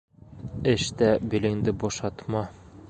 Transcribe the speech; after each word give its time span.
Эштә 0.71 1.11
билеңде 1.35 1.77
бушатма. 1.85 2.45